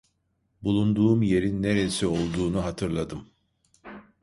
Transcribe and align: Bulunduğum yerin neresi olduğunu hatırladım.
Bulunduğum 0.63 1.21
yerin 1.21 1.63
neresi 1.63 2.07
olduğunu 2.07 2.63
hatırladım. 2.65 3.29